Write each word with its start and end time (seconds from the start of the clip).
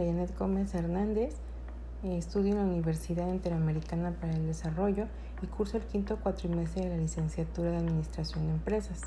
Janet 0.00 0.36
Gómez 0.38 0.74
Hernández, 0.74 1.34
eh, 2.02 2.16
estudio 2.16 2.52
en 2.52 2.58
la 2.58 2.64
Universidad 2.64 3.28
Interamericana 3.28 4.12
para 4.12 4.32
el 4.32 4.46
Desarrollo 4.46 5.06
y 5.42 5.46
curso 5.46 5.76
el 5.76 5.84
quinto 5.84 6.16
cuatrimestre 6.16 6.84
de 6.84 6.88
la 6.90 6.96
licenciatura 6.96 7.70
de 7.70 7.76
Administración 7.78 8.46
de 8.46 8.52
Empresas. 8.54 9.02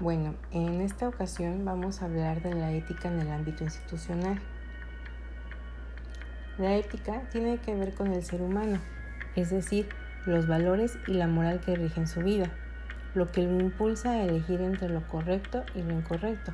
Bueno, 0.00 0.34
en 0.52 0.80
esta 0.80 1.08
ocasión 1.08 1.64
vamos 1.64 2.02
a 2.02 2.06
hablar 2.06 2.42
de 2.42 2.54
la 2.54 2.72
ética 2.72 3.08
en 3.08 3.20
el 3.20 3.30
ámbito 3.30 3.64
institucional. 3.64 4.40
La 6.58 6.76
ética 6.76 7.28
tiene 7.30 7.58
que 7.58 7.74
ver 7.74 7.94
con 7.94 8.12
el 8.12 8.22
ser 8.22 8.42
humano, 8.42 8.78
es 9.36 9.50
decir, 9.50 9.88
los 10.26 10.46
valores 10.46 10.98
y 11.06 11.14
la 11.14 11.26
moral 11.26 11.60
que 11.60 11.76
rigen 11.76 12.06
su 12.06 12.20
vida, 12.20 12.50
lo 13.14 13.30
que 13.32 13.42
lo 13.42 13.60
impulsa 13.60 14.12
a 14.12 14.22
elegir 14.24 14.60
entre 14.60 14.88
lo 14.88 15.06
correcto 15.08 15.64
y 15.74 15.82
lo 15.82 15.92
incorrecto 15.92 16.52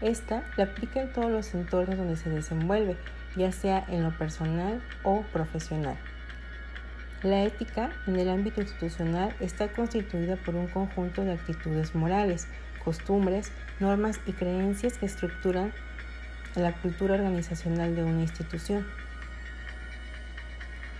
esta 0.00 0.42
la 0.56 0.64
aplica 0.64 1.00
en 1.00 1.12
todos 1.12 1.30
los 1.30 1.54
entornos 1.54 1.96
donde 1.96 2.16
se 2.16 2.30
desenvuelve, 2.30 2.96
ya 3.36 3.52
sea 3.52 3.84
en 3.88 4.02
lo 4.02 4.16
personal 4.16 4.80
o 5.02 5.22
profesional. 5.32 5.96
La 7.22 7.42
ética 7.44 7.90
en 8.06 8.18
el 8.18 8.30
ámbito 8.30 8.62
institucional 8.62 9.34
está 9.40 9.68
constituida 9.68 10.36
por 10.36 10.54
un 10.54 10.68
conjunto 10.68 11.22
de 11.22 11.32
actitudes 11.32 11.94
morales, 11.94 12.48
costumbres, 12.82 13.52
normas 13.78 14.20
y 14.26 14.32
creencias 14.32 14.96
que 14.96 15.06
estructuran 15.06 15.72
la 16.54 16.72
cultura 16.72 17.14
organizacional 17.14 17.94
de 17.94 18.04
una 18.04 18.22
institución. 18.22 18.86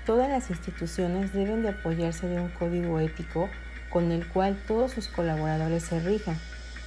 Todas 0.04 0.28
las 0.28 0.50
instituciones 0.50 1.32
deben 1.32 1.62
de 1.62 1.70
apoyarse 1.70 2.26
de 2.26 2.40
un 2.40 2.48
código 2.50 3.00
ético 3.00 3.48
con 3.88 4.12
el 4.12 4.26
cual 4.26 4.58
todos 4.66 4.92
sus 4.92 5.08
colaboradores 5.08 5.84
se 5.84 6.00
rijan 6.00 6.36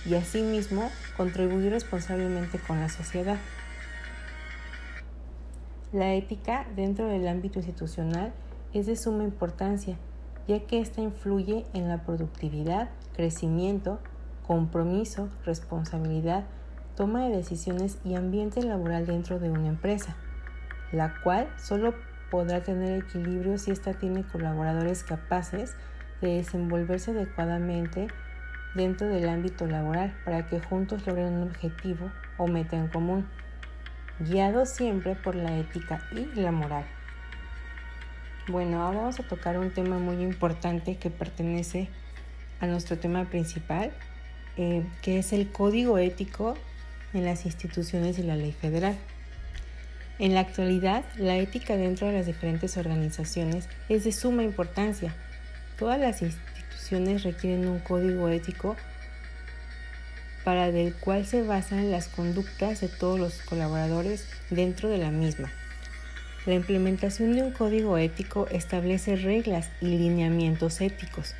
y 0.06 0.16
asimismo 0.16 0.90
contribuir 1.16 1.72
responsablemente 1.72 2.60
con 2.60 2.80
la 2.80 2.90
sociedad. 2.90 3.38
La 5.92 6.14
ética 6.14 6.66
dentro 6.76 7.08
del 7.08 7.28
ámbito 7.28 7.60
institucional 7.60 8.34
es 8.74 8.88
de 8.88 8.96
suma 8.96 9.24
importancia, 9.24 9.98
ya 10.48 10.60
que 10.62 10.80
ésta 10.80 11.02
influye 11.02 11.66
en 11.74 11.88
la 11.88 12.04
productividad, 12.04 12.90
crecimiento, 13.16 14.00
compromiso, 14.48 15.30
responsabilidad, 15.46 16.46
toma 16.96 17.28
de 17.28 17.38
decisiones 17.38 17.98
y 18.04 18.16
ambiente 18.16 18.62
laboral 18.62 19.06
dentro 19.06 19.40
de 19.40 19.52
una 19.52 19.68
empresa, 19.68 20.16
la 20.92 21.14
cual 21.24 21.48
solo 21.58 21.94
podrá 22.30 22.64
tener 22.64 23.04
equilibrio 23.04 23.58
si 23.58 23.72
ésta 23.72 23.94
tiene 23.94 24.24
colaboradores 24.24 25.04
capaces 25.04 25.76
de 26.22 26.38
desenvolverse 26.38 27.12
adecuadamente 27.12 28.08
dentro 28.76 29.08
del 29.08 29.30
ámbito 29.30 29.66
laboral 29.68 30.16
para 30.26 30.48
que 30.48 30.60
juntos 30.60 31.06
logren 31.06 31.34
un 31.34 31.44
objetivo 31.44 32.12
o 32.38 32.48
meta 32.48 32.76
en 32.76 32.88
común, 32.88 33.28
guiados 34.20 34.70
siempre 34.70 35.16
por 35.16 35.36
la 35.36 35.58
ética 35.58 36.02
y 36.12 36.26
la 36.40 36.52
moral. 36.52 36.86
Bueno, 38.48 38.84
ahora 38.84 39.00
vamos 39.00 39.20
a 39.20 39.24
tocar 39.24 39.58
un 39.58 39.72
tema 39.72 40.00
muy 40.00 40.22
importante 40.22 40.98
que 40.98 41.10
pertenece 41.10 41.90
a 42.60 42.68
nuestro 42.68 42.98
tema 42.98 43.26
principal, 43.26 43.92
eh, 44.58 44.86
que 45.02 45.20
es 45.20 45.34
el 45.34 45.52
código 45.52 45.98
ético 45.98 46.56
en 47.14 47.26
las 47.26 47.46
instituciones 47.46 48.20
y 48.20 48.24
la 48.24 48.36
ley 48.36 48.52
federal. 48.52 48.98
En 50.20 50.34
la 50.34 50.42
actualidad, 50.42 51.04
la 51.18 51.38
ética 51.38 51.76
dentro 51.76 52.08
de 52.08 52.14
las 52.14 52.26
diferentes 52.26 52.78
organizaciones 52.78 53.68
es 53.90 54.04
de 54.04 54.12
suma 54.12 54.44
importancia. 54.44 55.16
Todas 55.78 56.00
las 56.00 56.22
requieren 56.94 57.68
un 57.68 57.80
código 57.80 58.30
ético 58.30 58.76
para 60.44 60.72
del 60.72 60.94
cual 60.94 61.26
se 61.26 61.42
basan 61.42 61.90
las 61.90 62.08
conductas 62.08 62.82
de 62.82 62.88
todos 62.88 63.20
los 63.20 63.42
colaboradores 63.42 64.28
dentro 64.50 64.90
de 64.90 64.98
la 65.00 65.10
misma. 65.10 65.52
La 66.46 66.54
implementación 66.54 67.34
de 67.34 67.42
un 67.42 67.52
código 67.52 67.98
ético 67.98 68.48
establece 68.52 69.16
reglas 69.16 69.70
y 69.82 69.88
lineamientos 69.88 70.82
éticos 70.82 71.34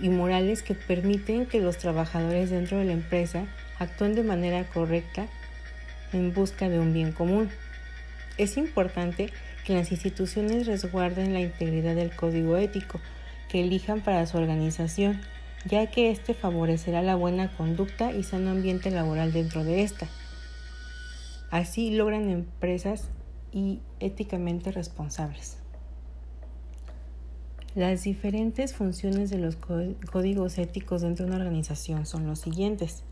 y 0.00 0.08
morales 0.08 0.62
que 0.62 0.74
permiten 0.74 1.46
que 1.46 1.60
los 1.60 1.78
trabajadores 1.78 2.50
dentro 2.50 2.78
de 2.78 2.86
la 2.86 2.92
empresa 2.92 3.46
actúen 3.78 4.14
de 4.14 4.22
manera 4.22 4.64
correcta 4.64 5.26
en 6.12 6.32
busca 6.34 6.68
de 6.68 6.78
un 6.78 6.92
bien 6.92 7.12
común. 7.12 7.48
Es 8.38 8.56
importante 8.56 9.30
que 9.64 9.74
las 9.74 9.92
instituciones 9.92 10.66
resguarden 10.66 11.32
la 11.32 11.40
integridad 11.40 11.94
del 11.94 12.14
código 12.14 12.56
ético, 12.56 13.00
que 13.52 13.60
elijan 13.60 14.00
para 14.00 14.24
su 14.24 14.38
organización, 14.38 15.20
ya 15.66 15.90
que 15.90 16.10
éste 16.10 16.32
favorecerá 16.32 17.02
la 17.02 17.16
buena 17.16 17.54
conducta 17.54 18.10
y 18.10 18.22
sano 18.22 18.50
ambiente 18.50 18.90
laboral 18.90 19.30
dentro 19.30 19.62
de 19.62 19.82
esta. 19.82 20.08
Así 21.50 21.90
logran 21.90 22.30
empresas 22.30 23.10
y 23.52 23.80
éticamente 24.00 24.72
responsables. 24.72 25.58
Las 27.74 28.04
diferentes 28.04 28.74
funciones 28.74 29.28
de 29.28 29.36
los 29.36 29.56
códigos 29.56 30.56
éticos 30.56 31.02
dentro 31.02 31.26
de 31.26 31.32
una 31.32 31.44
organización 31.44 32.06
son 32.06 32.26
los 32.26 32.38
siguientes. 32.38 33.04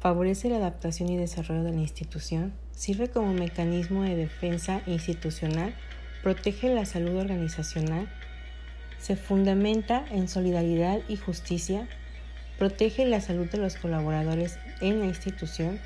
Favorece 0.00 0.48
la 0.48 0.56
adaptación 0.56 1.08
y 1.08 1.16
desarrollo 1.16 1.62
de 1.62 1.70
la 1.70 1.80
institución, 1.80 2.52
sirve 2.72 3.08
como 3.10 3.32
mecanismo 3.32 4.02
de 4.02 4.16
defensa 4.16 4.82
institucional, 4.88 5.72
protege 6.24 6.74
la 6.74 6.84
salud 6.84 7.16
organizacional, 7.16 8.08
se 9.00 9.16
fundamenta 9.16 10.04
en 10.10 10.28
solidaridad 10.28 11.00
y 11.08 11.16
justicia, 11.16 11.88
protege 12.58 13.06
la 13.06 13.20
salud 13.20 13.48
de 13.50 13.58
los 13.58 13.76
colaboradores 13.76 14.58
en 14.80 15.00
la 15.00 15.06
institución. 15.06 15.80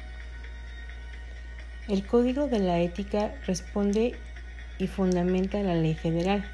El 1.89 2.05
Código 2.05 2.49
de 2.49 2.59
la 2.59 2.81
Ética 2.81 3.35
responde 3.47 4.17
y 4.79 4.89
fundamenta 4.89 5.63
la 5.63 5.75
ley 5.75 5.95
federal. 5.95 6.45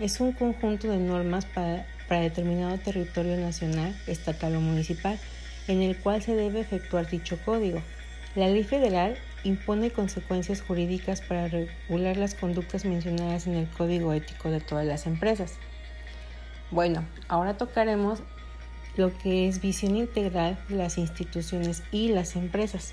Es 0.00 0.20
un 0.20 0.32
conjunto 0.32 0.88
de 0.88 0.98
normas 0.98 1.44
para, 1.44 1.86
para 2.08 2.22
determinado 2.22 2.78
territorio 2.78 3.36
nacional, 3.36 3.94
estatal 4.06 4.56
o 4.56 4.60
municipal, 4.60 5.18
en 5.68 5.82
el 5.82 5.96
cual 5.98 6.22
se 6.22 6.34
debe 6.34 6.60
efectuar 6.60 7.08
dicho 7.10 7.38
código. 7.44 7.82
La 8.34 8.48
ley 8.48 8.64
federal 8.64 9.16
impone 9.44 9.90
consecuencias 9.90 10.62
jurídicas 10.62 11.20
para 11.20 11.48
regular 11.48 12.16
las 12.16 12.34
conductas 12.34 12.84
mencionadas 12.84 13.46
en 13.46 13.54
el 13.54 13.68
Código 13.68 14.12
Ético 14.12 14.50
de 14.50 14.60
todas 14.60 14.86
las 14.86 15.06
empresas. 15.06 15.58
Bueno, 16.70 17.04
ahora 17.28 17.56
tocaremos 17.56 18.20
lo 18.96 19.16
que 19.16 19.46
es 19.46 19.60
visión 19.60 19.96
integral 19.96 20.58
de 20.68 20.76
las 20.76 20.98
instituciones 20.98 21.84
y 21.92 22.08
las 22.08 22.34
empresas. 22.34 22.92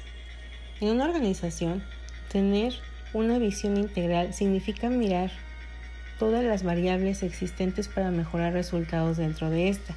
En 0.79 0.89
una 0.89 1.06
organización, 1.06 1.83
tener 2.31 2.73
una 3.13 3.39
visión 3.39 3.78
integral 3.78 4.33
significa 4.33 4.89
mirar 4.89 5.31
todas 6.19 6.44
las 6.44 6.63
variables 6.63 7.23
existentes 7.23 7.88
para 7.88 8.12
mejorar 8.12 8.53
resultados 8.53 9.17
dentro 9.17 9.50
de 9.50 9.69
esta 9.69 9.95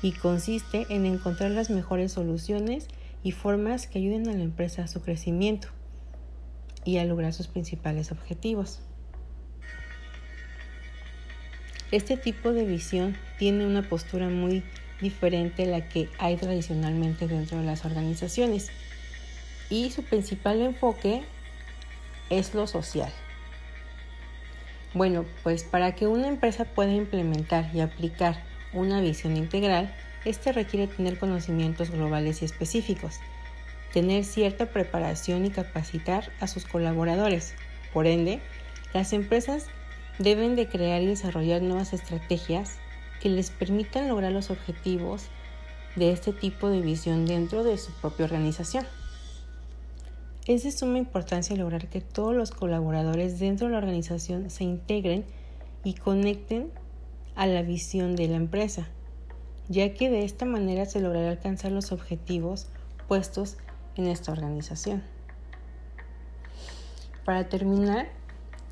y 0.00 0.12
consiste 0.12 0.86
en 0.88 1.04
encontrar 1.04 1.50
las 1.50 1.70
mejores 1.70 2.12
soluciones 2.12 2.86
y 3.24 3.32
formas 3.32 3.88
que 3.88 3.98
ayuden 3.98 4.28
a 4.28 4.32
la 4.32 4.44
empresa 4.44 4.84
a 4.84 4.88
su 4.88 5.02
crecimiento 5.02 5.68
y 6.84 6.98
a 6.98 7.04
lograr 7.04 7.32
sus 7.32 7.48
principales 7.48 8.12
objetivos. 8.12 8.80
Este 11.90 12.18
tipo 12.18 12.52
de 12.52 12.64
visión 12.64 13.16
tiene 13.38 13.66
una 13.66 13.82
postura 13.82 14.28
muy 14.28 14.62
diferente 15.00 15.62
a 15.62 15.66
la 15.66 15.88
que 15.88 16.10
hay 16.18 16.36
tradicionalmente 16.36 17.26
dentro 17.26 17.58
de 17.58 17.64
las 17.64 17.84
organizaciones 17.84 18.70
y 19.70 19.90
su 19.90 20.02
principal 20.02 20.60
enfoque 20.60 21.22
es 22.28 22.54
lo 22.54 22.66
social. 22.66 23.12
Bueno, 24.92 25.24
pues 25.42 25.64
para 25.64 25.94
que 25.94 26.06
una 26.06 26.28
empresa 26.28 26.64
pueda 26.64 26.92
implementar 26.92 27.70
y 27.74 27.80
aplicar 27.80 28.42
una 28.72 29.00
visión 29.00 29.36
integral, 29.36 29.94
este 30.24 30.52
requiere 30.52 30.88
tener 30.88 31.18
conocimientos 31.18 31.90
globales 31.90 32.42
y 32.42 32.44
específicos, 32.44 33.20
tener 33.92 34.24
cierta 34.24 34.66
preparación 34.66 35.46
y 35.46 35.50
capacitar 35.50 36.30
a 36.40 36.46
sus 36.46 36.66
colaboradores. 36.66 37.54
Por 37.92 38.06
ende, 38.06 38.40
las 38.92 39.12
empresas 39.12 39.66
deben 40.18 40.56
de 40.56 40.68
crear 40.68 41.02
y 41.02 41.06
desarrollar 41.06 41.62
nuevas 41.62 41.92
estrategias 41.92 42.78
que 43.20 43.28
les 43.28 43.50
permitan 43.50 44.08
lograr 44.08 44.32
los 44.32 44.50
objetivos 44.50 45.26
de 45.96 46.12
este 46.12 46.32
tipo 46.32 46.68
de 46.68 46.80
visión 46.80 47.26
dentro 47.26 47.64
de 47.64 47.78
su 47.78 47.92
propia 47.92 48.24
organización. 48.26 48.86
Es 50.46 50.62
de 50.62 50.72
suma 50.72 50.98
importancia 50.98 51.56
lograr 51.56 51.88
que 51.88 52.00
todos 52.00 52.34
los 52.34 52.50
colaboradores 52.50 53.38
dentro 53.38 53.66
de 53.66 53.72
la 53.72 53.78
organización 53.78 54.50
se 54.50 54.64
integren 54.64 55.24
y 55.84 55.94
conecten 55.94 56.72
a 57.34 57.46
la 57.46 57.62
visión 57.62 58.16
de 58.16 58.28
la 58.28 58.36
empresa, 58.36 58.88
ya 59.68 59.94
que 59.94 60.10
de 60.10 60.24
esta 60.24 60.44
manera 60.44 60.86
se 60.86 61.00
logrará 61.00 61.30
alcanzar 61.30 61.72
los 61.72 61.92
objetivos 61.92 62.68
puestos 63.06 63.58
en 63.96 64.08
esta 64.08 64.32
organización. 64.32 65.02
Para 67.24 67.48
terminar, 67.48 68.08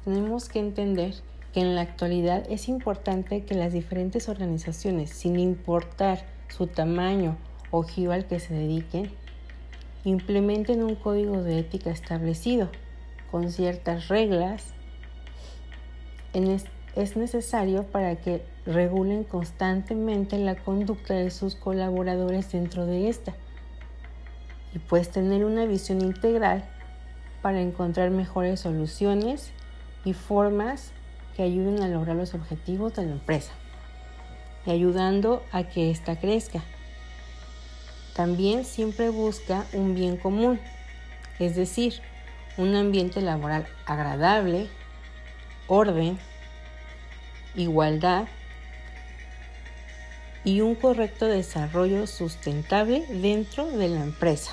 tenemos 0.05 0.49
que 0.49 0.61
entender 0.61 1.15
en 1.61 1.75
la 1.75 1.83
actualidad 1.83 2.45
es 2.51 2.69
importante 2.69 3.45
que 3.45 3.55
las 3.55 3.73
diferentes 3.73 4.29
organizaciones, 4.29 5.11
sin 5.11 5.39
importar 5.39 6.25
su 6.49 6.67
tamaño 6.67 7.37
o 7.71 7.83
giro 7.83 8.13
al 8.13 8.27
que 8.27 8.41
se 8.41 8.55
dediquen, 8.55 9.11
implementen 10.05 10.83
un 10.83 10.95
código 10.95 11.43
de 11.43 11.59
ética 11.59 11.91
establecido 11.91 12.69
con 13.31 13.51
ciertas 13.51 14.09
reglas. 14.09 14.75
Es 16.95 17.17
necesario 17.17 17.85
para 17.85 18.17
que 18.17 18.43
regulen 18.65 19.25
constantemente 19.25 20.39
la 20.39 20.57
conducta 20.57 21.15
de 21.15 21.31
sus 21.31 21.55
colaboradores 21.55 22.53
dentro 22.53 22.87
de 22.87 23.09
esta 23.09 23.35
y 24.75 24.79
pues 24.79 25.11
tener 25.11 25.45
una 25.45 25.65
visión 25.65 26.03
integral 26.03 26.65
para 27.43 27.61
encontrar 27.61 28.11
mejores 28.11 28.61
soluciones 28.61 29.53
y 30.05 30.13
formas 30.13 30.93
que 31.37 31.43
ayuden 31.43 31.83
a 31.83 31.89
lograr 31.89 32.17
los 32.17 32.33
objetivos 32.33 32.95
de 32.95 33.05
la 33.05 33.13
empresa 33.13 33.53
y 34.65 34.71
ayudando 34.71 35.45
a 35.53 35.65
que 35.65 35.91
ésta 35.91 36.19
crezca. 36.19 36.63
También 38.15 38.65
siempre 38.65 39.11
busca 39.11 39.67
un 39.75 39.95
bien 39.95 40.17
común, 40.17 40.59
es 41.39 41.55
decir, 41.55 42.01
un 42.57 42.75
ambiente 42.75 43.21
laboral 43.21 43.67
agradable, 43.85 44.69
orden, 45.67 46.19
igualdad 47.55 48.27
y 50.43 50.63
un 50.63 50.75
correcto 50.75 51.27
desarrollo 51.27 52.07
sustentable 52.07 53.05
dentro 53.11 53.67
de 53.67 53.89
la 53.89 54.03
empresa. 54.03 54.53